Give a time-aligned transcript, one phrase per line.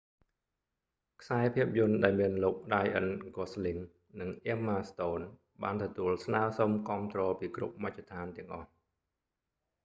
[1.21, 8.69] ខ្សែភាពយន្តដែលមានលោករ៉ាយអឹន ហ្គសស្លីង ryan gosling និងអ៊ែមម៉ាស្តូន emma stone បានទទួលស្នើរសុំគាំទ្រពីគ្រប់មជ្ឈដ្ឋានទាំងអស់